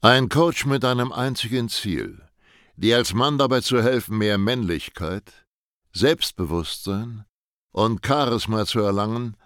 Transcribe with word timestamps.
Ein 0.00 0.28
Coach 0.28 0.64
mit 0.64 0.84
einem 0.84 1.10
einzigen 1.10 1.68
Ziel, 1.68 2.22
dir 2.76 2.98
als 2.98 3.14
Mann 3.14 3.36
dabei 3.36 3.62
zu 3.62 3.82
helfen, 3.82 4.16
mehr 4.18 4.38
Männlichkeit, 4.38 5.44
Selbstbewusstsein 5.92 7.24
und 7.72 8.06
Charisma 8.06 8.64
zu 8.64 8.78
erlangen 8.78 9.36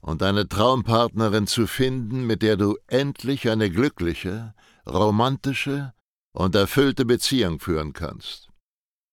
und 0.00 0.24
eine 0.24 0.48
Traumpartnerin 0.48 1.46
zu 1.46 1.68
finden, 1.68 2.26
mit 2.26 2.42
der 2.42 2.56
du 2.56 2.76
endlich 2.88 3.48
eine 3.48 3.70
glückliche, 3.70 4.54
romantische 4.88 5.92
und 6.32 6.56
erfüllte 6.56 7.04
Beziehung 7.04 7.60
führen 7.60 7.92
kannst. 7.92 8.48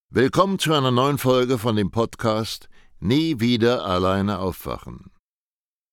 Willkommen 0.10 0.58
zu 0.58 0.74
einer 0.74 0.90
neuen 0.90 1.20
Folge 1.20 1.60
von 1.60 1.76
dem 1.76 1.92
Podcast 1.92 2.68
Nie 3.00 3.40
wieder 3.40 3.86
alleine 3.86 4.40
aufwachen. 4.40 5.12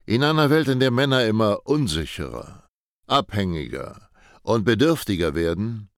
In 0.07 0.25
einer 0.25 0.49
Welt, 0.49 0.69
in 0.69 0.81
der 0.81 0.91
Männer 0.91 1.27
immer 1.27 1.67
unsicherer, 1.67 2.67
abhängiger 3.07 4.06
und 4.47 4.65
bedürftiger 4.65 5.35
werden, 5.35 5.89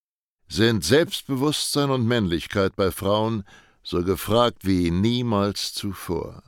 sind 0.48 0.82
Selbstbewusstsein 0.82 1.90
und 1.90 2.06
Männlichkeit 2.06 2.76
bei 2.76 2.90
Frauen 2.90 3.44
so 3.82 4.02
gefragt 4.02 4.64
wie 4.64 4.90
niemals 4.90 5.74
zuvor. 5.74 6.42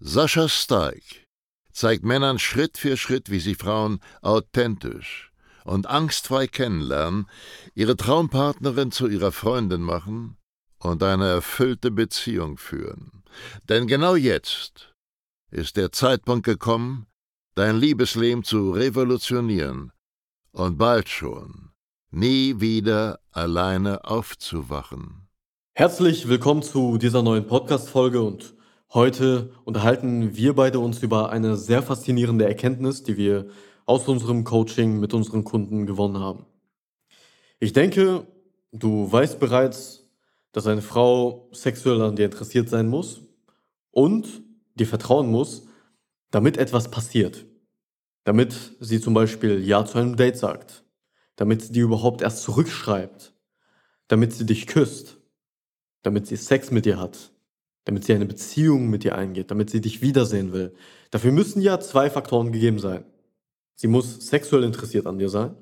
Sascha 0.00 0.48
Steig 0.48 1.26
zeigt 1.70 2.02
Männern 2.02 2.38
Schritt 2.38 2.78
für 2.78 2.96
Schritt, 2.96 3.30
wie 3.30 3.40
sie 3.40 3.54
Frauen 3.54 4.00
authentisch 4.22 5.30
und 5.64 5.86
angstfrei 5.86 6.46
kennenlernen, 6.46 7.28
ihre 7.74 7.96
Traumpartnerin 7.96 8.90
zu 8.90 9.06
ihrer 9.06 9.30
Freundin 9.30 9.82
machen 9.82 10.38
und 10.78 11.02
eine 11.02 11.28
erfüllte 11.28 11.90
Beziehung 11.90 12.56
führen. 12.56 13.22
Denn 13.68 13.86
genau 13.86 14.16
jetzt 14.16 14.94
ist 15.50 15.76
der 15.76 15.92
Zeitpunkt 15.92 16.46
gekommen, 16.46 17.06
dein 17.54 17.76
Liebesleben 17.76 18.44
zu 18.44 18.70
revolutionieren 18.70 19.92
und 20.58 20.76
bald 20.76 21.08
schon 21.08 21.70
nie 22.10 22.60
wieder 22.60 23.20
alleine 23.32 24.04
aufzuwachen. 24.04 25.28
Herzlich 25.74 26.28
willkommen 26.28 26.62
zu 26.62 26.98
dieser 26.98 27.22
neuen 27.22 27.46
Podcast-Folge 27.46 28.22
und 28.22 28.54
heute 28.92 29.52
unterhalten 29.64 30.36
wir 30.36 30.54
beide 30.54 30.80
uns 30.80 31.02
über 31.02 31.30
eine 31.30 31.56
sehr 31.56 31.82
faszinierende 31.82 32.46
Erkenntnis, 32.46 33.04
die 33.04 33.16
wir 33.16 33.50
aus 33.86 34.08
unserem 34.08 34.42
Coaching 34.44 34.98
mit 34.98 35.14
unseren 35.14 35.44
Kunden 35.44 35.86
gewonnen 35.86 36.18
haben. 36.18 36.46
Ich 37.60 37.72
denke, 37.72 38.26
du 38.72 39.10
weißt 39.10 39.38
bereits, 39.38 40.08
dass 40.52 40.66
eine 40.66 40.82
Frau 40.82 41.48
sexuell 41.52 42.02
an 42.02 42.16
dir 42.16 42.24
interessiert 42.24 42.68
sein 42.68 42.88
muss 42.88 43.20
und 43.92 44.42
dir 44.74 44.86
vertrauen 44.86 45.30
muss, 45.30 45.68
damit 46.30 46.56
etwas 46.56 46.90
passiert. 46.90 47.46
Damit 48.28 48.76
sie 48.78 49.00
zum 49.00 49.14
Beispiel 49.14 49.58
Ja 49.66 49.86
zu 49.86 49.96
einem 49.96 50.16
Date 50.16 50.36
sagt. 50.36 50.84
Damit 51.36 51.62
sie 51.62 51.72
dir 51.72 51.84
überhaupt 51.84 52.20
erst 52.20 52.42
zurückschreibt. 52.42 53.32
Damit 54.06 54.34
sie 54.34 54.44
dich 54.44 54.66
küsst. 54.66 55.16
Damit 56.02 56.26
sie 56.26 56.36
Sex 56.36 56.70
mit 56.70 56.84
dir 56.84 57.00
hat. 57.00 57.32
Damit 57.84 58.04
sie 58.04 58.12
eine 58.12 58.26
Beziehung 58.26 58.90
mit 58.90 59.02
dir 59.02 59.16
eingeht. 59.16 59.50
Damit 59.50 59.70
sie 59.70 59.80
dich 59.80 60.02
wiedersehen 60.02 60.52
will. 60.52 60.74
Dafür 61.10 61.32
müssen 61.32 61.62
ja 61.62 61.80
zwei 61.80 62.10
Faktoren 62.10 62.52
gegeben 62.52 62.78
sein. 62.78 63.06
Sie 63.76 63.86
muss 63.86 64.26
sexuell 64.26 64.64
interessiert 64.64 65.06
an 65.06 65.18
dir 65.18 65.30
sein. 65.30 65.56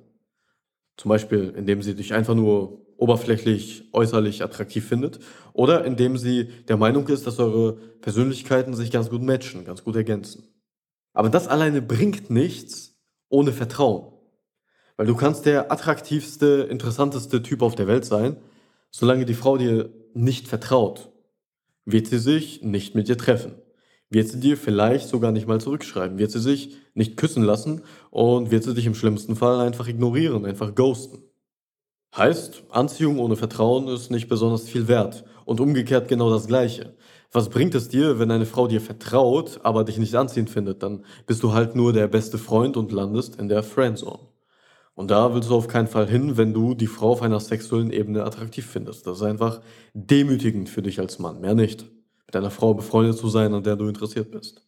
Zum 0.97 1.11
Beispiel, 1.11 1.55
indem 1.57 1.83
sie 1.83 1.95
dich 1.95 2.15
einfach 2.15 2.35
nur 2.35 2.85
oberflächlich, 2.97 3.91
äußerlich 3.93 4.43
attraktiv 4.43 4.85
findet. 4.85 5.21
Oder 5.53 5.85
indem 5.85 6.17
sie 6.17 6.49
der 6.67 6.79
Meinung 6.79 7.07
ist, 7.07 7.29
dass 7.29 7.39
eure 7.39 7.75
Persönlichkeiten 8.01 8.75
sich 8.75 8.91
ganz 8.91 9.09
gut 9.09 9.23
matchen, 9.23 9.65
ganz 9.65 9.85
gut 9.85 9.95
ergänzen. 9.95 10.56
Aber 11.17 11.31
das 11.31 11.49
alleine 11.49 11.81
bringt 11.81 12.29
nichts 12.29 12.95
ohne 13.31 13.51
Vertrauen. 13.51 14.13
Weil 14.99 15.07
du 15.07 15.17
kannst 15.17 15.47
der 15.47 15.73
attraktivste, 15.73 16.69
interessanteste 16.71 17.43
Typ 17.43 17.63
auf 17.63 17.75
der 17.75 17.87
Welt 17.87 18.05
sein, 18.05 18.37
solange 18.91 19.25
die 19.25 19.33
Frau 19.33 19.57
dir 19.57 19.89
nicht 20.13 20.47
vertraut, 20.47 21.11
wird 21.87 22.07
sie 22.07 22.19
sich 22.19 22.61
nicht 22.63 22.95
mit 22.95 23.09
dir 23.09 23.17
treffen. 23.17 23.55
Wird 24.11 24.29
sie 24.29 24.41
dir 24.41 24.59
vielleicht 24.59 25.09
sogar 25.09 25.33
nicht 25.33 25.49
mal 25.49 25.59
zurückschreiben, 25.59 26.19
wird 26.19 26.33
sie 26.33 26.39
sich 26.39 26.77
nicht 26.93 27.17
küssen 27.17 27.43
lassen 27.43 27.81
und 28.11 28.51
wird 28.51 28.65
sie 28.65 28.75
dich 28.75 28.85
im 28.85 28.95
schlimmsten 28.95 29.37
Fall 29.37 29.61
einfach 29.61 29.89
ignorieren, 29.89 30.45
einfach 30.45 30.75
ghosten. 30.75 31.23
Heißt, 32.15 32.65
Anziehung 32.69 33.21
ohne 33.21 33.37
Vertrauen 33.37 33.89
ist 33.89 34.11
nicht 34.11 34.29
besonders 34.29 34.69
viel 34.69 34.87
wert. 34.87 35.25
Und 35.47 35.61
umgekehrt 35.61 36.09
genau 36.09 36.29
das 36.29 36.47
Gleiche. 36.47 36.95
Was 37.33 37.49
bringt 37.49 37.75
es 37.75 37.89
dir, 37.89 38.19
wenn 38.19 38.31
eine 38.31 38.47
Frau 38.47 38.67
dir 38.67 38.81
vertraut, 38.81 39.61
aber 39.63 39.85
dich 39.85 39.99
nicht 39.99 40.15
anziehend 40.15 40.51
findet? 40.51 40.83
Dann 40.83 41.05
bist 41.27 41.43
du 41.43 41.53
halt 41.53 41.75
nur 41.75 41.93
der 41.93 42.09
beste 42.09 42.39
Freund 42.39 42.77
und 42.77 42.93
landest 42.93 43.37
in 43.37 43.49
der 43.49 43.63
Friendzone. 43.63 44.29
Und 44.95 45.11
da 45.11 45.35
willst 45.35 45.51
du 45.51 45.55
auf 45.55 45.69
keinen 45.69 45.89
Fall 45.89 46.09
hin, 46.09 46.39
wenn 46.39 46.55
du 46.55 46.75
die 46.75 46.87
Frau 46.87 47.11
auf 47.13 47.23
einer 47.23 47.39
sexuellen 47.39 47.91
Ebene 47.91 48.25
attraktiv 48.25 48.67
findest. 48.67 49.07
Das 49.07 49.19
ist 49.19 49.23
einfach 49.23 49.61
demütigend 49.93 50.71
für 50.71 50.81
dich 50.81 50.99
als 50.99 51.19
Mann, 51.19 51.41
mehr 51.41 51.55
nicht. 51.55 51.85
Mit 52.27 52.35
einer 52.35 52.51
Frau 52.51 52.73
befreundet 52.73 53.19
zu 53.19 53.29
sein, 53.29 53.53
an 53.53 53.63
der 53.63 53.77
du 53.77 53.87
interessiert 53.89 54.31
bist. 54.31 54.67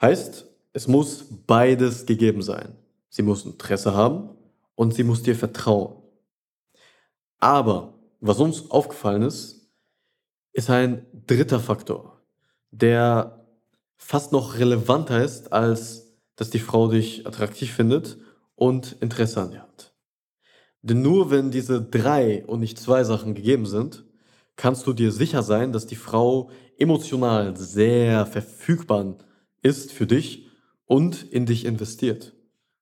Heißt, 0.00 0.46
es 0.72 0.86
muss 0.86 1.24
beides 1.46 2.06
gegeben 2.06 2.42
sein. 2.42 2.76
Sie 3.08 3.22
muss 3.22 3.44
Interesse 3.44 3.94
haben 3.94 4.30
und 4.76 4.94
sie 4.94 5.02
muss 5.02 5.24
dir 5.24 5.34
vertrauen. 5.34 5.96
Aber 7.40 7.94
was 8.20 8.38
uns 8.38 8.70
aufgefallen 8.70 9.22
ist, 9.22 9.57
ist 10.52 10.70
ein 10.70 11.06
dritter 11.26 11.60
Faktor, 11.60 12.20
der 12.70 13.46
fast 13.96 14.32
noch 14.32 14.58
relevanter 14.58 15.22
ist, 15.22 15.52
als 15.52 16.14
dass 16.36 16.50
die 16.50 16.58
Frau 16.58 16.88
dich 16.88 17.26
attraktiv 17.26 17.72
findet 17.72 18.18
und 18.54 18.96
Interesse 19.00 19.40
an 19.40 19.50
dir 19.50 19.62
hat. 19.62 19.92
Denn 20.82 21.02
nur 21.02 21.30
wenn 21.30 21.50
diese 21.50 21.82
drei 21.82 22.44
und 22.46 22.60
nicht 22.60 22.78
zwei 22.78 23.04
Sachen 23.04 23.34
gegeben 23.34 23.66
sind, 23.66 24.04
kannst 24.56 24.86
du 24.86 24.92
dir 24.92 25.12
sicher 25.12 25.42
sein, 25.42 25.72
dass 25.72 25.86
die 25.86 25.96
Frau 25.96 26.50
emotional 26.78 27.56
sehr 27.56 28.26
verfügbar 28.26 29.16
ist 29.62 29.92
für 29.92 30.06
dich 30.06 30.46
und 30.86 31.22
in 31.22 31.46
dich 31.46 31.64
investiert. 31.64 32.34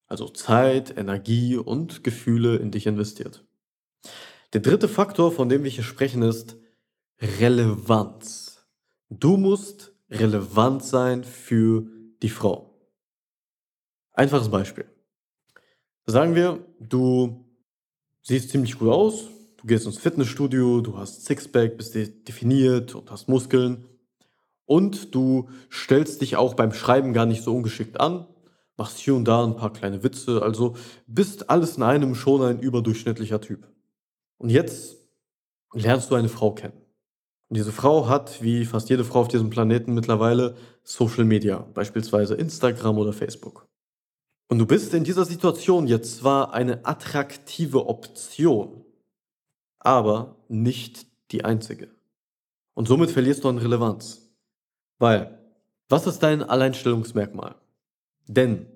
Also 0.06 0.28
Zeit, 0.28 0.96
Energie 0.96 1.56
und 1.56 2.04
Gefühle 2.04 2.56
in 2.56 2.70
dich 2.70 2.86
investiert. 2.86 3.44
Der 4.52 4.60
dritte 4.60 4.88
Faktor, 4.88 5.32
von 5.32 5.48
dem 5.48 5.64
wir 5.64 5.70
hier 5.70 5.84
sprechen, 5.84 6.22
ist 6.22 6.56
Relevanz. 7.20 8.66
Du 9.08 9.36
musst 9.36 9.92
relevant 10.10 10.84
sein 10.84 11.24
für 11.24 11.86
die 12.22 12.28
Frau. 12.28 12.78
Einfaches 14.12 14.50
Beispiel. 14.50 14.84
Sagen 16.04 16.34
wir, 16.34 16.64
du 16.78 17.44
siehst 18.22 18.50
ziemlich 18.50 18.78
gut 18.78 18.88
aus, 18.88 19.28
du 19.56 19.66
gehst 19.66 19.86
ins 19.86 19.98
Fitnessstudio, 19.98 20.80
du 20.80 20.96
hast 20.98 21.24
Sixpack, 21.24 21.76
bist 21.76 21.94
definiert 21.94 22.94
und 22.94 23.10
hast 23.10 23.28
Muskeln 23.28 23.86
und 24.66 25.14
du 25.14 25.48
stellst 25.70 26.20
dich 26.20 26.36
auch 26.36 26.54
beim 26.54 26.72
Schreiben 26.72 27.12
gar 27.12 27.26
nicht 27.26 27.42
so 27.42 27.56
ungeschickt 27.56 27.98
an, 27.98 28.26
machst 28.76 28.98
hier 28.98 29.14
und 29.14 29.24
da 29.24 29.44
ein 29.44 29.56
paar 29.56 29.72
kleine 29.72 30.02
Witze, 30.02 30.42
also 30.42 30.76
bist 31.06 31.48
alles 31.48 31.76
in 31.76 31.82
einem 31.82 32.14
schon 32.14 32.42
ein 32.42 32.60
überdurchschnittlicher 32.60 33.40
Typ. 33.40 33.66
Und 34.38 34.50
jetzt 34.50 34.96
lernst 35.72 36.10
du 36.10 36.14
eine 36.14 36.28
Frau 36.28 36.52
kennen. 36.52 36.85
Und 37.48 37.56
diese 37.56 37.72
Frau 37.72 38.08
hat, 38.08 38.42
wie 38.42 38.64
fast 38.64 38.90
jede 38.90 39.04
Frau 39.04 39.20
auf 39.20 39.28
diesem 39.28 39.50
Planeten 39.50 39.94
mittlerweile, 39.94 40.56
Social 40.82 41.24
Media, 41.24 41.66
beispielsweise 41.74 42.34
Instagram 42.34 42.98
oder 42.98 43.12
Facebook. 43.12 43.66
Und 44.48 44.58
du 44.58 44.66
bist 44.66 44.94
in 44.94 45.04
dieser 45.04 45.24
Situation 45.24 45.86
jetzt 45.86 46.18
zwar 46.18 46.54
eine 46.54 46.84
attraktive 46.84 47.86
Option, 47.86 48.84
aber 49.78 50.36
nicht 50.48 51.06
die 51.30 51.44
einzige. 51.44 51.88
Und 52.74 52.88
somit 52.88 53.10
verlierst 53.10 53.44
du 53.44 53.48
an 53.48 53.58
Relevanz. 53.58 54.28
Weil, 54.98 55.38
was 55.88 56.06
ist 56.06 56.22
dein 56.22 56.42
Alleinstellungsmerkmal? 56.42 57.56
Denn 58.26 58.66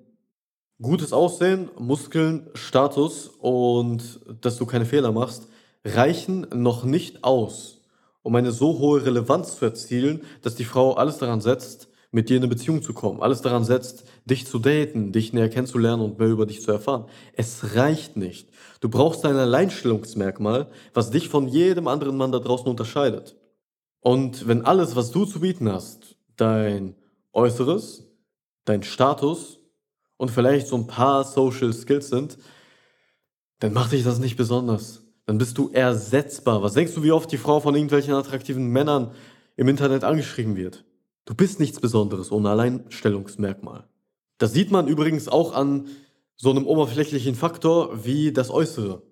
gutes 0.81 1.13
Aussehen, 1.13 1.69
Muskeln, 1.77 2.49
Status 2.53 3.27
und 3.27 4.19
dass 4.41 4.57
du 4.57 4.65
keine 4.65 4.85
Fehler 4.85 5.11
machst, 5.11 5.47
reichen 5.83 6.47
noch 6.53 6.83
nicht 6.83 7.23
aus, 7.23 7.80
um 8.23 8.35
eine 8.35 8.51
so 8.51 8.79
hohe 8.79 9.05
Relevanz 9.05 9.57
zu 9.57 9.65
erzielen, 9.65 10.21
dass 10.41 10.55
die 10.55 10.65
Frau 10.65 10.93
alles 10.93 11.17
daran 11.17 11.41
setzt, 11.41 11.89
mit 12.11 12.29
dir 12.29 12.37
in 12.37 12.43
eine 12.43 12.49
Beziehung 12.49 12.81
zu 12.81 12.93
kommen, 12.93 13.21
alles 13.21 13.41
daran 13.41 13.63
setzt, 13.63 14.03
dich 14.25 14.45
zu 14.45 14.59
daten, 14.59 15.13
dich 15.13 15.31
näher 15.31 15.49
kennenzulernen 15.49 16.03
und 16.03 16.19
mehr 16.19 16.27
über 16.27 16.45
dich 16.45 16.61
zu 16.61 16.71
erfahren. 16.71 17.05
Es 17.33 17.75
reicht 17.75 18.17
nicht. 18.17 18.49
Du 18.81 18.89
brauchst 18.89 19.25
ein 19.25 19.37
Alleinstellungsmerkmal, 19.37 20.69
was 20.93 21.11
dich 21.11 21.29
von 21.29 21.47
jedem 21.47 21.87
anderen 21.87 22.17
Mann 22.17 22.33
da 22.33 22.39
draußen 22.39 22.67
unterscheidet. 22.67 23.37
Und 24.01 24.47
wenn 24.47 24.65
alles, 24.65 24.95
was 24.95 25.11
du 25.11 25.25
zu 25.25 25.39
bieten 25.39 25.71
hast, 25.71 26.17
dein 26.35 26.95
Äußeres, 27.33 28.07
dein 28.65 28.83
Status 28.83 29.59
und 30.17 30.31
vielleicht 30.31 30.67
so 30.67 30.75
ein 30.75 30.87
paar 30.87 31.23
Social 31.23 31.71
Skills 31.71 32.09
sind, 32.09 32.37
dann 33.59 33.73
macht 33.73 33.93
dich 33.93 34.03
das 34.03 34.19
nicht 34.19 34.35
besonders 34.35 35.00
dann 35.31 35.37
bist 35.37 35.57
du 35.57 35.69
ersetzbar. 35.71 36.61
Was 36.61 36.73
denkst 36.73 36.93
du, 36.93 37.03
wie 37.03 37.13
oft 37.13 37.31
die 37.31 37.37
Frau 37.37 37.61
von 37.61 37.73
irgendwelchen 37.73 38.13
attraktiven 38.13 38.67
Männern 38.67 39.11
im 39.55 39.69
Internet 39.69 40.03
angeschrieben 40.03 40.57
wird? 40.57 40.83
Du 41.23 41.33
bist 41.33 41.57
nichts 41.57 41.79
Besonderes 41.79 42.33
ohne 42.33 42.49
Alleinstellungsmerkmal. 42.49 43.85
Das 44.39 44.51
sieht 44.51 44.71
man 44.71 44.89
übrigens 44.89 45.29
auch 45.29 45.55
an 45.55 45.87
so 46.35 46.49
einem 46.49 46.67
oberflächlichen 46.67 47.35
Faktor 47.35 48.03
wie 48.03 48.33
das 48.33 48.51
Äußere. 48.51 49.03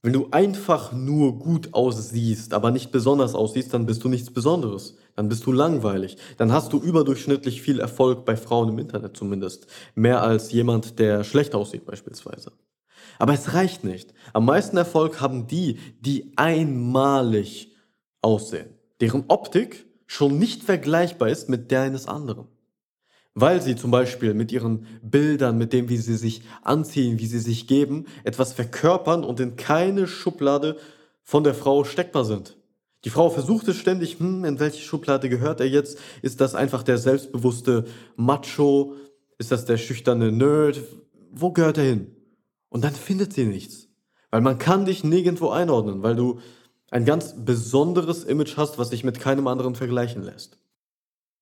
Wenn 0.00 0.14
du 0.14 0.28
einfach 0.30 0.94
nur 0.94 1.38
gut 1.38 1.74
aussiehst, 1.74 2.54
aber 2.54 2.70
nicht 2.70 2.90
besonders 2.90 3.34
aussiehst, 3.34 3.74
dann 3.74 3.84
bist 3.84 4.02
du 4.02 4.08
nichts 4.08 4.30
Besonderes. 4.30 4.96
Dann 5.14 5.28
bist 5.28 5.44
du 5.44 5.52
langweilig. 5.52 6.16
Dann 6.38 6.52
hast 6.52 6.72
du 6.72 6.78
überdurchschnittlich 6.78 7.60
viel 7.60 7.80
Erfolg 7.80 8.24
bei 8.24 8.38
Frauen 8.38 8.70
im 8.70 8.78
Internet 8.78 9.14
zumindest. 9.14 9.66
Mehr 9.94 10.22
als 10.22 10.52
jemand, 10.52 10.98
der 10.98 11.22
schlecht 11.22 11.54
aussieht 11.54 11.84
beispielsweise. 11.84 12.52
Aber 13.18 13.32
es 13.34 13.54
reicht 13.54 13.84
nicht. 13.84 14.12
Am 14.32 14.44
meisten 14.44 14.76
Erfolg 14.76 15.20
haben 15.20 15.46
die, 15.46 15.78
die 16.00 16.32
einmalig 16.36 17.72
aussehen, 18.22 18.68
deren 19.00 19.24
Optik 19.28 19.86
schon 20.06 20.38
nicht 20.38 20.62
vergleichbar 20.62 21.28
ist 21.28 21.48
mit 21.48 21.70
der 21.70 21.82
eines 21.82 22.06
anderen 22.06 22.48
weil 23.36 23.60
sie 23.60 23.76
zum 23.76 23.90
Beispiel 23.90 24.32
mit 24.32 24.50
ihren 24.50 24.86
Bildern, 25.02 25.58
mit 25.58 25.74
dem, 25.74 25.90
wie 25.90 25.98
sie 25.98 26.16
sich 26.16 26.40
anziehen, 26.62 27.18
wie 27.18 27.26
sie 27.26 27.38
sich 27.38 27.66
geben, 27.66 28.06
etwas 28.24 28.54
verkörpern 28.54 29.24
und 29.24 29.40
in 29.40 29.56
keine 29.56 30.08
Schublade 30.08 30.78
von 31.22 31.44
der 31.44 31.54
Frau 31.54 31.84
steckbar 31.84 32.24
sind. 32.24 32.56
Die 33.04 33.10
Frau 33.10 33.28
versucht 33.28 33.68
es 33.68 33.76
ständig, 33.76 34.18
hm, 34.18 34.46
in 34.46 34.58
welche 34.58 34.80
Schublade 34.80 35.28
gehört 35.28 35.60
er 35.60 35.68
jetzt? 35.68 35.98
Ist 36.22 36.40
das 36.40 36.54
einfach 36.54 36.82
der 36.82 36.96
selbstbewusste 36.96 37.84
Macho? 38.16 38.94
Ist 39.36 39.52
das 39.52 39.66
der 39.66 39.76
schüchterne 39.76 40.32
Nerd? 40.32 40.80
Wo 41.30 41.52
gehört 41.52 41.76
er 41.76 41.84
hin? 41.84 42.15
Und 42.76 42.84
dann 42.84 42.94
findet 42.94 43.32
sie 43.32 43.46
nichts. 43.46 43.88
Weil 44.30 44.42
man 44.42 44.58
kann 44.58 44.84
dich 44.84 45.02
nirgendwo 45.02 45.48
einordnen, 45.48 46.02
weil 46.02 46.14
du 46.14 46.40
ein 46.90 47.06
ganz 47.06 47.34
besonderes 47.44 48.22
Image 48.22 48.56
hast, 48.56 48.78
was 48.78 48.90
sich 48.90 49.02
mit 49.02 49.18
keinem 49.18 49.46
anderen 49.46 49.74
vergleichen 49.74 50.22
lässt 50.22 50.58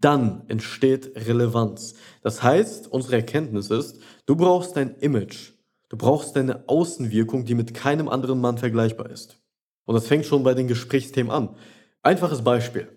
dann 0.04 0.42
entsteht 0.48 1.12
Relevanz. 1.16 1.94
Das 2.20 2.42
heißt, 2.42 2.92
unsere 2.92 3.16
Erkenntnis 3.16 3.70
ist, 3.70 4.00
du 4.26 4.36
brauchst 4.36 4.76
dein 4.76 4.96
Image. 4.96 5.52
Du 5.88 5.96
brauchst 5.96 6.36
deine 6.36 6.68
Außenwirkung, 6.68 7.46
die 7.46 7.54
mit 7.54 7.72
keinem 7.72 8.10
anderen 8.10 8.40
Mann 8.40 8.58
vergleichbar 8.58 9.08
ist. 9.08 9.38
Und 9.86 9.94
das 9.94 10.06
fängt 10.06 10.26
schon 10.26 10.42
bei 10.42 10.52
den 10.52 10.68
Gesprächsthemen 10.68 11.32
an. 11.32 11.56
Einfaches 12.02 12.42
Beispiel. 12.42 12.88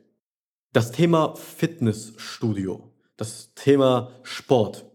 Das 0.74 0.92
Thema 0.92 1.36
Fitnessstudio, 1.36 2.92
das 3.16 3.54
Thema 3.56 4.12
Sport 4.24 4.86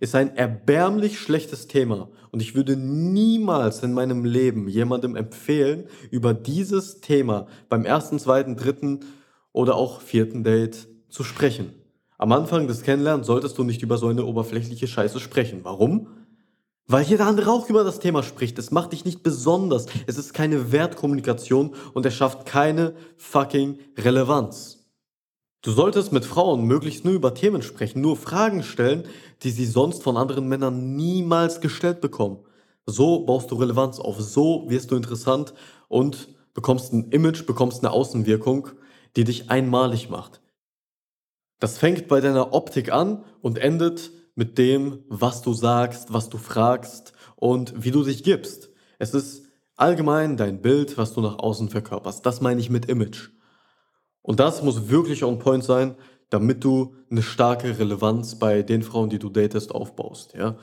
ist 0.00 0.14
ein 0.14 0.36
erbärmlich 0.36 1.18
schlechtes 1.18 1.66
Thema. 1.66 2.08
Und 2.30 2.40
ich 2.40 2.54
würde 2.54 2.76
niemals 2.76 3.82
in 3.82 3.92
meinem 3.92 4.24
Leben 4.24 4.68
jemandem 4.68 5.16
empfehlen, 5.16 5.84
über 6.10 6.34
dieses 6.34 7.00
Thema 7.00 7.46
beim 7.68 7.84
ersten, 7.84 8.18
zweiten, 8.18 8.56
dritten 8.56 9.00
oder 9.52 9.74
auch 9.74 10.00
vierten 10.00 10.44
Date 10.44 10.88
zu 11.08 11.24
sprechen. 11.24 11.72
Am 12.18 12.32
Anfang 12.32 12.66
des 12.66 12.82
Kennenlernens 12.82 13.26
solltest 13.26 13.56
du 13.58 13.64
nicht 13.64 13.82
über 13.82 13.96
so 13.96 14.08
eine 14.08 14.24
oberflächliche 14.24 14.88
Scheiße 14.88 15.20
sprechen. 15.20 15.60
Warum? 15.62 16.08
Weil 16.86 17.04
jeder 17.04 17.26
andere 17.26 17.50
auch 17.50 17.68
über 17.68 17.84
das 17.84 18.00
Thema 18.00 18.22
spricht. 18.22 18.58
Es 18.58 18.70
macht 18.70 18.92
dich 18.92 19.04
nicht 19.04 19.22
besonders. 19.22 19.86
Es 20.06 20.16
ist 20.16 20.32
keine 20.32 20.72
Wertkommunikation 20.72 21.74
und 21.92 22.06
es 22.06 22.14
schafft 22.14 22.46
keine 22.46 22.94
fucking 23.16 23.78
Relevanz. 23.96 24.77
Du 25.60 25.72
solltest 25.72 26.12
mit 26.12 26.24
Frauen 26.24 26.64
möglichst 26.64 27.04
nur 27.04 27.14
über 27.14 27.34
Themen 27.34 27.62
sprechen, 27.62 28.00
nur 28.00 28.16
Fragen 28.16 28.62
stellen, 28.62 29.04
die 29.42 29.50
sie 29.50 29.66
sonst 29.66 30.02
von 30.02 30.16
anderen 30.16 30.48
Männern 30.48 30.94
niemals 30.94 31.60
gestellt 31.60 32.00
bekommen. 32.00 32.38
So 32.86 33.24
baust 33.24 33.50
du 33.50 33.56
Relevanz 33.56 33.98
auf, 33.98 34.20
so 34.20 34.64
wirst 34.68 34.90
du 34.90 34.96
interessant 34.96 35.54
und 35.88 36.28
bekommst 36.54 36.92
ein 36.92 37.10
Image, 37.10 37.44
bekommst 37.44 37.84
eine 37.84 37.92
Außenwirkung, 37.92 38.68
die 39.16 39.24
dich 39.24 39.50
einmalig 39.50 40.10
macht. 40.10 40.40
Das 41.58 41.76
fängt 41.76 42.06
bei 42.06 42.20
deiner 42.20 42.54
Optik 42.54 42.92
an 42.92 43.24
und 43.42 43.58
endet 43.58 44.12
mit 44.36 44.58
dem, 44.58 45.00
was 45.08 45.42
du 45.42 45.52
sagst, 45.52 46.12
was 46.12 46.28
du 46.28 46.38
fragst 46.38 47.12
und 47.34 47.74
wie 47.82 47.90
du 47.90 48.04
dich 48.04 48.22
gibst. 48.22 48.70
Es 49.00 49.12
ist 49.12 49.42
allgemein 49.74 50.36
dein 50.36 50.62
Bild, 50.62 50.96
was 50.96 51.14
du 51.14 51.20
nach 51.20 51.40
außen 51.40 51.68
verkörperst. 51.68 52.24
Das 52.24 52.40
meine 52.40 52.60
ich 52.60 52.70
mit 52.70 52.86
Image. 52.86 53.30
Und 54.28 54.40
das 54.40 54.62
muss 54.62 54.90
wirklich 54.90 55.24
on 55.24 55.38
point 55.38 55.64
sein, 55.64 55.94
damit 56.28 56.62
du 56.62 56.94
eine 57.10 57.22
starke 57.22 57.78
Relevanz 57.78 58.38
bei 58.38 58.60
den 58.60 58.82
Frauen, 58.82 59.08
die 59.08 59.18
du 59.18 59.30
datest, 59.30 59.74
aufbaust, 59.74 60.34
ja. 60.34 60.58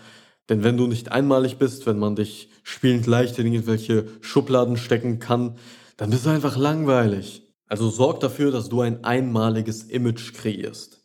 Denn 0.50 0.64
wenn 0.64 0.78
du 0.78 0.86
nicht 0.86 1.12
einmalig 1.12 1.58
bist, 1.58 1.88
wenn 1.88 1.98
man 1.98 2.16
dich 2.16 2.52
spielend 2.62 3.08
leicht 3.08 3.40
in 3.40 3.52
irgendwelche 3.52 4.06
Schubladen 4.22 4.78
stecken 4.78 5.18
kann, 5.18 5.58
dann 5.98 6.12
bist 6.12 6.28
du 6.28 6.30
einfach 6.30 6.58
langweilig. 6.58 7.56
Also 7.66 7.90
sorg 7.90 8.20
dafür, 8.20 8.52
dass 8.52 8.70
du 8.70 8.82
ein 8.82 9.04
einmaliges 9.04 9.82
Image 9.86 10.36
kreierst. 10.36 11.02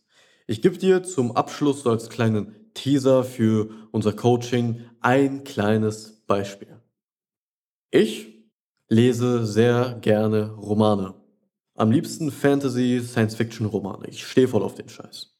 Ich 0.46 0.60
gebe 0.60 0.76
dir 0.76 1.02
zum 1.02 1.34
Abschluss 1.34 1.86
als 1.86 2.10
kleinen 2.10 2.54
Teaser 2.74 3.24
für 3.24 3.70
unser 3.90 4.12
Coaching 4.12 4.82
ein 5.00 5.44
kleines 5.44 6.26
Beispiel. 6.26 6.78
Ich 7.90 8.44
lese 8.90 9.46
sehr 9.46 9.96
gerne 10.02 10.50
Romane. 10.50 11.19
Am 11.80 11.90
liebsten 11.90 12.30
Fantasy, 12.30 13.00
Science-Fiction-Romane. 13.02 14.06
Ich 14.08 14.26
stehe 14.26 14.46
voll 14.48 14.62
auf 14.62 14.74
den 14.74 14.90
Scheiß. 14.90 15.34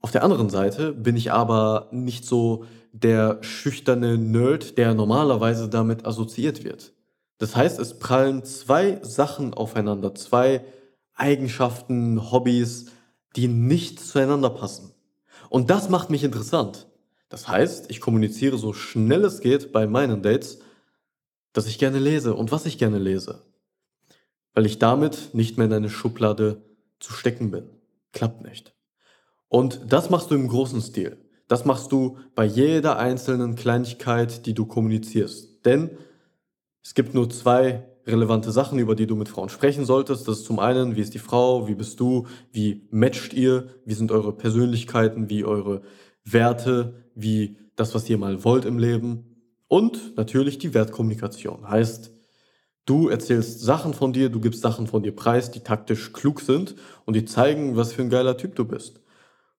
Auf 0.00 0.10
der 0.10 0.24
anderen 0.24 0.50
Seite 0.50 0.92
bin 0.92 1.16
ich 1.16 1.30
aber 1.30 1.86
nicht 1.92 2.24
so 2.24 2.64
der 2.90 3.38
schüchterne 3.42 4.18
Nerd, 4.18 4.78
der 4.78 4.94
normalerweise 4.94 5.68
damit 5.68 6.04
assoziiert 6.04 6.64
wird. 6.64 6.92
Das 7.38 7.54
heißt, 7.54 7.78
es 7.78 8.00
prallen 8.00 8.42
zwei 8.42 8.98
Sachen 9.02 9.54
aufeinander, 9.54 10.12
zwei 10.16 10.64
Eigenschaften, 11.14 12.32
Hobbys, 12.32 12.86
die 13.36 13.46
nicht 13.46 14.00
zueinander 14.00 14.50
passen. 14.50 14.92
Und 15.50 15.70
das 15.70 15.88
macht 15.88 16.10
mich 16.10 16.24
interessant. 16.24 16.88
Das 17.28 17.46
heißt, 17.46 17.92
ich 17.92 18.00
kommuniziere 18.00 18.58
so 18.58 18.72
schnell 18.72 19.24
es 19.24 19.38
geht 19.38 19.70
bei 19.70 19.86
meinen 19.86 20.20
Dates, 20.20 20.58
dass 21.52 21.68
ich 21.68 21.78
gerne 21.78 22.00
lese 22.00 22.34
und 22.34 22.50
was 22.50 22.66
ich 22.66 22.76
gerne 22.76 22.98
lese. 22.98 23.47
Weil 24.58 24.66
ich 24.66 24.80
damit 24.80 25.34
nicht 25.34 25.56
mehr 25.56 25.68
in 25.68 25.72
eine 25.72 25.88
Schublade 25.88 26.64
zu 26.98 27.12
stecken 27.12 27.52
bin. 27.52 27.70
Klappt 28.10 28.42
nicht. 28.42 28.74
Und 29.46 29.82
das 29.86 30.10
machst 30.10 30.32
du 30.32 30.34
im 30.34 30.48
großen 30.48 30.80
Stil. 30.80 31.16
Das 31.46 31.64
machst 31.64 31.92
du 31.92 32.16
bei 32.34 32.44
jeder 32.44 32.98
einzelnen 32.98 33.54
Kleinigkeit, 33.54 34.46
die 34.46 34.54
du 34.54 34.66
kommunizierst. 34.66 35.64
Denn 35.64 35.90
es 36.82 36.94
gibt 36.94 37.14
nur 37.14 37.30
zwei 37.30 37.86
relevante 38.04 38.50
Sachen, 38.50 38.80
über 38.80 38.96
die 38.96 39.06
du 39.06 39.14
mit 39.14 39.28
Frauen 39.28 39.48
sprechen 39.48 39.84
solltest. 39.84 40.26
Das 40.26 40.38
ist 40.38 40.46
zum 40.46 40.58
einen, 40.58 40.96
wie 40.96 41.02
ist 41.02 41.14
die 41.14 41.20
Frau, 41.20 41.68
wie 41.68 41.76
bist 41.76 42.00
du, 42.00 42.26
wie 42.50 42.88
matcht 42.90 43.34
ihr, 43.34 43.68
wie 43.84 43.94
sind 43.94 44.10
eure 44.10 44.32
Persönlichkeiten, 44.32 45.30
wie 45.30 45.44
eure 45.44 45.82
Werte, 46.24 47.04
wie 47.14 47.58
das, 47.76 47.94
was 47.94 48.10
ihr 48.10 48.18
mal 48.18 48.42
wollt 48.42 48.64
im 48.64 48.80
Leben. 48.80 49.36
Und 49.68 50.16
natürlich 50.16 50.58
die 50.58 50.74
Wertkommunikation. 50.74 51.70
Heißt, 51.70 52.17
du 52.88 53.08
erzählst 53.08 53.60
Sachen 53.60 53.94
von 53.94 54.12
dir, 54.12 54.30
du 54.30 54.40
gibst 54.40 54.62
Sachen 54.62 54.86
von 54.86 55.02
dir 55.02 55.14
preis, 55.14 55.50
die 55.50 55.60
taktisch 55.60 56.12
klug 56.12 56.40
sind 56.40 56.74
und 57.04 57.14
die 57.14 57.24
zeigen, 57.24 57.76
was 57.76 57.92
für 57.92 58.02
ein 58.02 58.10
geiler 58.10 58.36
Typ 58.36 58.54
du 58.54 58.64
bist. 58.64 59.00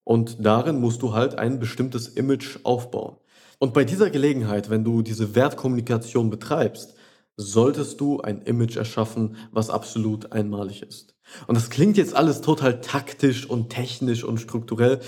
Und 0.04 0.44
darin 0.46 0.80
musst 0.80 1.02
du 1.02 1.14
halt 1.14 1.38
ein 1.38 1.60
bestimmtes 1.60 2.08
Image 2.08 2.60
aufbauen. 2.64 3.18
Und 3.60 3.74
bei 3.74 3.84
dieser 3.84 4.10
Gelegenheit, 4.10 4.70
wenn 4.70 4.84
du 4.84 5.02
diese 5.02 5.36
Wertkommunikation 5.36 6.30
betreibst, 6.30 6.96
solltest 7.36 8.02
du 8.02 8.20
ein 8.20 8.42
Image 8.42 8.76
erschaffen, 8.76 9.38
was 9.52 9.70
absolut 9.70 10.32
einmalig 10.32 10.82
ist. 10.82 11.16
Und 11.48 11.56
das 11.56 11.70
klingt 11.70 11.98
jetzt 11.98 12.16
alles 12.16 12.42
total 12.42 12.82
taktisch 12.82 13.50
und 13.50 13.70
technisch 13.70 14.24
und 14.24 14.40
strukturell, 14.40 15.00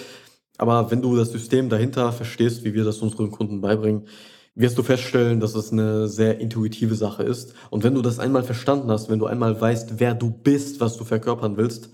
aber 0.57 0.91
wenn 0.91 1.01
du 1.01 1.15
das 1.15 1.31
System 1.31 1.69
dahinter 1.69 2.11
verstehst, 2.11 2.63
wie 2.63 2.75
wir 2.75 2.83
das 2.83 2.99
unseren 2.99 3.31
Kunden 3.31 3.61
beibringen, 3.61 4.07
wirst 4.55 4.77
du 4.77 4.83
feststellen, 4.83 5.39
dass 5.39 5.55
es 5.55 5.71
eine 5.71 6.07
sehr 6.07 6.39
intuitive 6.39 6.95
Sache 6.95 7.23
ist. 7.23 7.53
Und 7.69 7.83
wenn 7.83 7.95
du 7.95 8.01
das 8.01 8.19
einmal 8.19 8.43
verstanden 8.43 8.91
hast, 8.91 9.09
wenn 9.09 9.19
du 9.19 9.25
einmal 9.25 9.59
weißt, 9.59 9.99
wer 9.99 10.13
du 10.13 10.29
bist, 10.29 10.79
was 10.79 10.97
du 10.97 11.03
verkörpern 11.03 11.57
willst, 11.57 11.89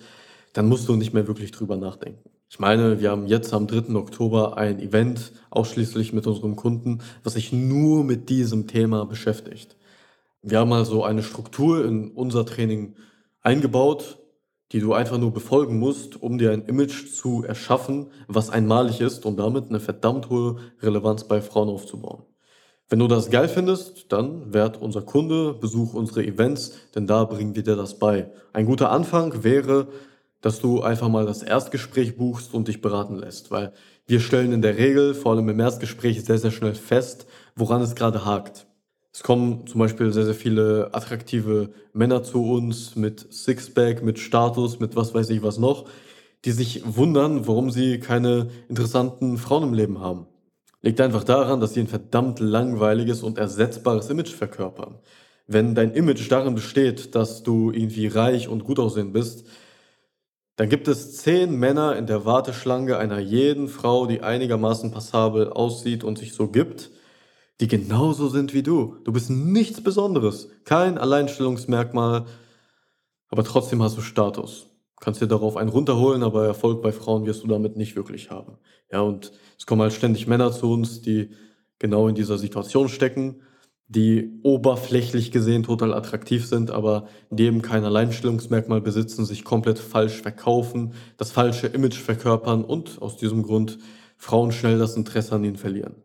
dann 0.53 0.67
musst 0.67 0.87
du 0.89 0.95
nicht 0.95 1.13
mehr 1.13 1.27
wirklich 1.27 1.51
drüber 1.51 1.77
nachdenken. 1.77 2.29
Ich 2.49 2.59
meine, 2.59 2.99
wir 3.01 3.11
haben 3.11 3.27
jetzt 3.27 3.53
am 3.53 3.67
3. 3.67 3.93
Oktober 3.95 4.57
ein 4.57 4.79
Event 4.79 5.33
ausschließlich 5.49 6.13
mit 6.13 6.25
unserem 6.25 6.55
Kunden, 6.55 6.99
was 7.23 7.33
sich 7.33 7.51
nur 7.51 8.03
mit 8.03 8.29
diesem 8.29 8.67
Thema 8.67 9.05
beschäftigt. 9.05 9.75
Wir 10.41 10.59
haben 10.59 10.71
also 10.71 11.03
eine 11.03 11.23
Struktur 11.23 11.85
in 11.85 12.11
unser 12.11 12.45
Training 12.45 12.95
eingebaut, 13.41 14.19
die 14.71 14.79
du 14.79 14.93
einfach 14.93 15.17
nur 15.17 15.33
befolgen 15.33 15.77
musst, 15.77 16.21
um 16.21 16.37
dir 16.37 16.51
ein 16.51 16.65
Image 16.65 17.11
zu 17.13 17.43
erschaffen, 17.43 18.07
was 18.27 18.49
einmalig 18.49 19.01
ist 19.01 19.25
und 19.25 19.37
damit 19.37 19.69
eine 19.69 19.79
verdammt 19.79 20.29
hohe 20.29 20.57
Relevanz 20.81 21.27
bei 21.27 21.41
Frauen 21.41 21.69
aufzubauen. 21.69 22.23
Wenn 22.89 22.99
du 22.99 23.07
das 23.07 23.29
geil 23.29 23.49
findest, 23.49 24.13
dann 24.13 24.53
werd 24.53 24.81
unser 24.81 25.01
Kunde, 25.01 25.53
besuch 25.53 25.93
unsere 25.93 26.25
Events, 26.25 26.71
denn 26.95 27.05
da 27.05 27.25
bringen 27.25 27.53
wir 27.53 27.63
dir 27.63 27.75
das 27.75 27.99
bei. 27.99 28.31
Ein 28.53 28.65
guter 28.65 28.91
Anfang 28.91 29.43
wäre, 29.43 29.89
dass 30.39 30.61
du 30.61 30.81
einfach 30.81 31.09
mal 31.09 31.25
das 31.25 31.43
Erstgespräch 31.43 32.15
buchst 32.15 32.53
und 32.53 32.69
dich 32.69 32.81
beraten 32.81 33.17
lässt, 33.17 33.51
weil 33.51 33.73
wir 34.05 34.21
stellen 34.21 34.53
in 34.53 34.61
der 34.61 34.77
Regel, 34.77 35.13
vor 35.13 35.33
allem 35.33 35.49
im 35.49 35.59
Erstgespräch, 35.59 36.23
sehr, 36.23 36.37
sehr 36.37 36.51
schnell 36.51 36.75
fest, 36.75 37.27
woran 37.57 37.81
es 37.81 37.95
gerade 37.95 38.23
hakt. 38.23 38.67
Es 39.11 39.21
kommen 39.21 39.67
zum 39.67 39.79
Beispiel 39.79 40.13
sehr, 40.13 40.23
sehr 40.23 40.35
viele 40.35 40.93
attraktive 40.93 41.71
Männer 41.91 42.23
zu 42.23 42.41
uns 42.45 42.95
mit 42.95 43.33
Sixpack, 43.33 44.01
mit 44.01 44.17
Status, 44.17 44.79
mit 44.79 44.95
was 44.95 45.13
weiß 45.13 45.29
ich 45.31 45.43
was 45.43 45.57
noch, 45.57 45.89
die 46.45 46.51
sich 46.51 46.83
wundern, 46.85 47.47
warum 47.47 47.69
sie 47.69 47.99
keine 47.99 48.47
interessanten 48.69 49.37
Frauen 49.37 49.63
im 49.63 49.73
Leben 49.73 49.99
haben. 49.99 50.27
Liegt 50.87 51.01
einfach 51.01 51.25
daran, 51.25 51.59
dass 51.59 51.73
sie 51.73 51.81
ein 51.81 51.89
verdammt 51.89 52.39
langweiliges 52.39 53.21
und 53.21 53.37
ersetzbares 53.37 54.09
Image 54.09 54.31
verkörpern. 54.31 54.95
Wenn 55.45 55.75
dein 55.75 55.91
Image 55.91 56.31
darin 56.31 56.55
besteht, 56.55 57.13
dass 57.13 57.43
du 57.43 57.71
irgendwie 57.71 58.07
reich 58.07 58.47
und 58.47 58.63
gut 58.63 58.79
aussehen 58.79 59.11
bist, 59.11 59.45
dann 60.55 60.69
gibt 60.69 60.87
es 60.87 61.17
zehn 61.17 61.59
Männer 61.59 61.97
in 61.97 62.07
der 62.07 62.23
Warteschlange 62.23 62.97
einer 62.97 63.19
jeden 63.19 63.67
Frau, 63.67 64.05
die 64.05 64.21
einigermaßen 64.21 64.91
passabel 64.91 65.49
aussieht 65.49 66.05
und 66.05 66.17
sich 66.17 66.33
so 66.33 66.47
gibt, 66.47 66.89
die 67.59 67.67
genauso 67.67 68.29
sind 68.29 68.53
wie 68.53 68.63
du. 68.63 68.95
Du 69.03 69.11
bist 69.11 69.29
nichts 69.29 69.83
Besonderes, 69.83 70.47
kein 70.63 70.97
Alleinstellungsmerkmal, 70.97 72.27
aber 73.27 73.43
trotzdem 73.43 73.83
hast 73.83 73.97
du 73.97 74.01
Status. 74.01 74.67
Kannst 74.99 75.21
dir 75.21 75.27
darauf 75.27 75.57
einen 75.57 75.69
runterholen, 75.69 76.23
aber 76.23 76.45
Erfolg 76.45 76.81
bei 76.81 76.91
Frauen 76.91 77.25
wirst 77.25 77.43
du 77.43 77.47
damit 77.47 77.77
nicht 77.77 77.95
wirklich 77.95 78.31
haben. 78.31 78.57
Ja, 78.91 79.01
und 79.01 79.31
es 79.57 79.65
kommen 79.65 79.81
halt 79.81 79.93
ständig 79.93 80.27
Männer 80.27 80.51
zu 80.51 80.71
uns, 80.71 81.01
die 81.01 81.31
genau 81.79 82.07
in 82.07 82.15
dieser 82.15 82.37
Situation 82.37 82.89
stecken, 82.89 83.41
die 83.87 84.39
oberflächlich 84.43 85.31
gesehen 85.31 85.63
total 85.63 85.93
attraktiv 85.93 86.45
sind, 86.45 86.71
aber 86.71 87.07
die 87.29 87.45
eben 87.45 87.61
kein 87.61 87.85
Alleinstellungsmerkmal 87.85 88.81
besitzen, 88.81 89.25
sich 89.25 89.45
komplett 89.45 89.79
falsch 89.79 90.21
verkaufen, 90.21 90.93
das 91.15 91.31
falsche 91.31 91.67
Image 91.67 91.97
verkörpern 91.97 92.65
und 92.65 93.01
aus 93.01 93.17
diesem 93.17 93.43
Grund 93.43 93.77
Frauen 94.17 94.51
schnell 94.51 94.79
das 94.79 94.97
Interesse 94.97 95.35
an 95.35 95.43
ihnen 95.43 95.55
verlieren. 95.55 95.95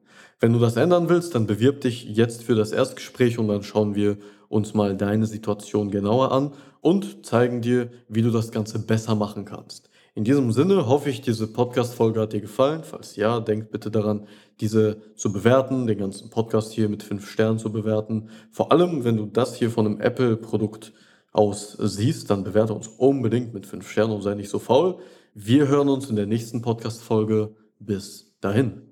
Wenn 0.42 0.52
du 0.52 0.58
das 0.58 0.74
ändern 0.74 1.08
willst, 1.08 1.36
dann 1.36 1.46
bewirb 1.46 1.82
dich 1.82 2.02
jetzt 2.02 2.42
für 2.42 2.56
das 2.56 2.72
Erstgespräch 2.72 3.38
und 3.38 3.46
dann 3.46 3.62
schauen 3.62 3.94
wir 3.94 4.16
uns 4.48 4.74
mal 4.74 4.96
deine 4.96 5.26
Situation 5.26 5.88
genauer 5.88 6.32
an 6.32 6.50
und 6.80 7.24
zeigen 7.24 7.62
dir, 7.62 7.92
wie 8.08 8.22
du 8.22 8.32
das 8.32 8.50
Ganze 8.50 8.80
besser 8.80 9.14
machen 9.14 9.44
kannst. 9.44 9.88
In 10.16 10.24
diesem 10.24 10.50
Sinne 10.50 10.88
hoffe 10.88 11.10
ich, 11.10 11.20
diese 11.20 11.46
Podcast-Folge 11.46 12.20
hat 12.20 12.32
dir 12.32 12.40
gefallen. 12.40 12.82
Falls 12.82 13.14
ja, 13.14 13.38
denk 13.38 13.70
bitte 13.70 13.92
daran, 13.92 14.26
diese 14.58 15.00
zu 15.14 15.32
bewerten, 15.32 15.86
den 15.86 15.98
ganzen 15.98 16.28
Podcast 16.28 16.72
hier 16.72 16.88
mit 16.88 17.04
fünf 17.04 17.30
Sternen 17.30 17.60
zu 17.60 17.70
bewerten. 17.70 18.28
Vor 18.50 18.72
allem, 18.72 19.04
wenn 19.04 19.18
du 19.18 19.26
das 19.26 19.54
hier 19.54 19.70
von 19.70 19.86
einem 19.86 20.00
Apple-Produkt 20.00 20.92
aus 21.30 21.76
siehst, 21.78 22.30
dann 22.30 22.42
bewerte 22.42 22.74
uns 22.74 22.88
unbedingt 22.88 23.54
mit 23.54 23.64
fünf 23.64 23.88
Sternen 23.88 24.12
und 24.12 24.22
sei 24.22 24.34
nicht 24.34 24.50
so 24.50 24.58
faul. 24.58 24.98
Wir 25.34 25.68
hören 25.68 25.88
uns 25.88 26.10
in 26.10 26.16
der 26.16 26.26
nächsten 26.26 26.62
Podcast-Folge. 26.62 27.54
Bis 27.78 28.34
dahin. 28.40 28.91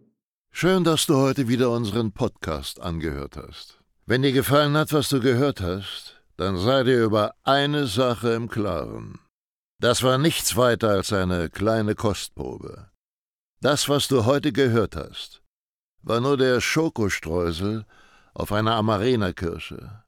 Schön, 0.52 0.84
dass 0.84 1.06
du 1.06 1.16
heute 1.16 1.48
wieder 1.48 1.70
unseren 1.70 2.12
Podcast 2.12 2.80
angehört 2.80 3.36
hast. 3.36 3.78
Wenn 4.04 4.22
dir 4.22 4.32
gefallen 4.32 4.76
hat, 4.76 4.92
was 4.92 5.08
du 5.08 5.20
gehört 5.20 5.62
hast, 5.62 6.20
dann 6.36 6.58
sei 6.58 6.82
dir 6.82 7.02
über 7.02 7.34
eine 7.44 7.86
Sache 7.86 8.32
im 8.32 8.48
Klaren. 8.48 9.20
Das 9.80 10.02
war 10.02 10.18
nichts 10.18 10.56
weiter 10.56 10.90
als 10.90 11.12
eine 11.12 11.48
kleine 11.48 11.94
Kostprobe. 11.94 12.90
Das, 13.62 13.88
was 13.88 14.08
du 14.08 14.26
heute 14.26 14.52
gehört 14.52 14.96
hast, 14.96 15.42
war 16.02 16.20
nur 16.20 16.36
der 16.36 16.60
Schokostreusel 16.60 17.86
auf 18.34 18.52
einer 18.52 18.74
Amarena-Kirsche, 18.74 20.02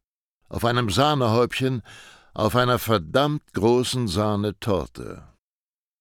auf 0.49 0.65
einem 0.67 0.91
Sahnehäubchen, 0.91 1.83
auf 2.35 2.57
einer 2.57 2.79
verdammt 2.79 3.55
großen 3.55 4.09
Sahnetorte. 4.09 5.23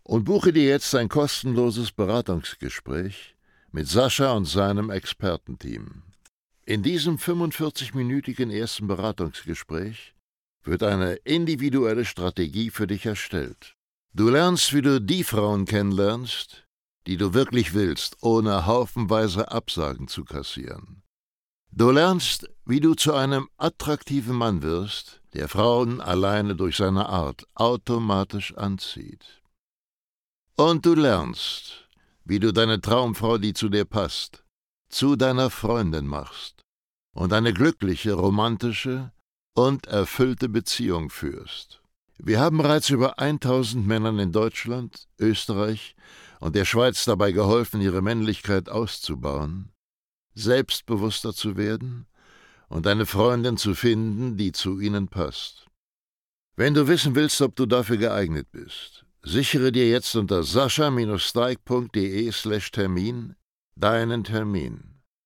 und 0.02 0.24
buche 0.24 0.52
dir 0.52 0.64
jetzt 0.64 0.94
ein 0.94 1.08
kostenloses 1.08 1.92
Beratungsgespräch 1.92 3.34
mit 3.72 3.88
Sascha 3.88 4.32
und 4.32 4.44
seinem 4.44 4.90
Expertenteam. 4.90 6.02
In 6.66 6.82
diesem 6.82 7.16
45-minütigen 7.16 8.50
ersten 8.50 8.86
Beratungsgespräch 8.86 10.14
wird 10.64 10.82
eine 10.82 11.14
individuelle 11.14 12.04
Strategie 12.04 12.70
für 12.70 12.86
dich 12.86 13.06
erstellt. 13.06 13.76
Du 14.12 14.28
lernst, 14.28 14.74
wie 14.74 14.82
du 14.82 15.00
die 15.00 15.24
Frauen 15.24 15.64
kennenlernst, 15.64 16.66
die 17.06 17.16
du 17.16 17.32
wirklich 17.32 17.74
willst, 17.74 18.16
ohne 18.20 18.66
haufenweise 18.66 19.50
Absagen 19.50 20.08
zu 20.08 20.24
kassieren. 20.24 21.02
Du 21.72 21.90
lernst, 21.92 22.48
wie 22.66 22.80
du 22.80 22.94
zu 22.94 23.14
einem 23.14 23.48
attraktiven 23.56 24.34
Mann 24.36 24.62
wirst, 24.62 25.20
der 25.34 25.48
Frauen 25.48 26.00
alleine 26.00 26.56
durch 26.56 26.76
seine 26.76 27.08
Art 27.08 27.46
automatisch 27.54 28.56
anzieht. 28.56 29.42
Und 30.56 30.84
du 30.84 30.94
lernst, 30.94 31.88
wie 32.24 32.40
du 32.40 32.52
deine 32.52 32.80
Traumfrau, 32.80 33.38
die 33.38 33.54
zu 33.54 33.68
dir 33.68 33.84
passt, 33.84 34.44
zu 34.88 35.14
deiner 35.14 35.48
Freundin 35.48 36.06
machst 36.06 36.64
und 37.14 37.32
eine 37.32 37.54
glückliche, 37.54 38.14
romantische 38.14 39.12
und 39.54 39.86
erfüllte 39.86 40.48
Beziehung 40.48 41.08
führst. 41.08 41.80
Wir 42.18 42.40
haben 42.40 42.58
bereits 42.58 42.90
über 42.90 43.18
1000 43.18 43.86
Männern 43.86 44.18
in 44.18 44.32
Deutschland, 44.32 45.08
Österreich 45.18 45.94
und 46.40 46.56
der 46.56 46.64
Schweiz 46.64 47.04
dabei 47.04 47.32
geholfen, 47.32 47.80
ihre 47.80 48.02
Männlichkeit 48.02 48.68
auszubauen, 48.68 49.72
selbstbewusster 50.34 51.32
zu 51.32 51.56
werden 51.56 52.06
und 52.68 52.86
eine 52.86 53.06
Freundin 53.06 53.56
zu 53.56 53.74
finden, 53.74 54.36
die 54.36 54.52
zu 54.52 54.80
ihnen 54.80 55.08
passt. 55.08 55.66
Wenn 56.56 56.74
du 56.74 56.88
wissen 56.88 57.14
willst, 57.14 57.40
ob 57.40 57.56
du 57.56 57.64
dafür 57.66 57.96
geeignet 57.96 58.48
bist, 58.52 59.06
Sichere 59.22 59.70
dir 59.70 59.86
jetzt 59.86 60.16
unter 60.16 60.42
sascha-steig.de/termin 60.42 63.36
deinen 63.76 64.24
Termin. 64.24 64.89